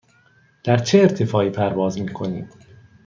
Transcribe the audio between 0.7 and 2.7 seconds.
چه ارتفاعی پرواز می کنیم؟